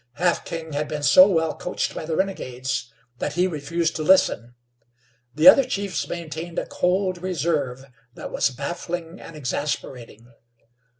Half 0.13 0.45
King 0.45 0.73
had 0.73 0.87
been 0.87 1.03
so 1.03 1.27
well 1.27 1.53
coached 1.55 1.93
by 1.93 2.07
the 2.07 2.15
renegades 2.15 2.91
that 3.19 3.33
he 3.33 3.45
refused 3.45 3.95
to 3.97 4.01
listen. 4.01 4.55
The 5.35 5.47
other 5.47 5.63
chiefs 5.63 6.07
maintained 6.07 6.57
a 6.57 6.65
cold 6.65 7.19
reserve 7.21 7.85
that 8.15 8.31
was 8.31 8.49
baffling 8.49 9.19
and 9.21 9.35
exasperating. 9.35 10.25